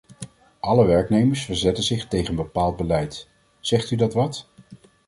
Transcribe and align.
Alle 0.59 0.85
werknemers 0.85 1.45
verzetten 1.45 1.83
zich 1.83 2.07
tegen 2.07 2.29
een 2.29 2.35
bepaald 2.35 2.75
beleid: 2.77 3.27
zegt 3.59 3.91
u 3.91 3.95
dat 3.95 4.13
wat? 4.13 4.47